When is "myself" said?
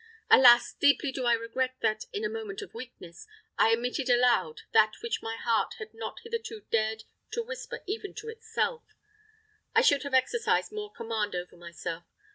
11.55-12.05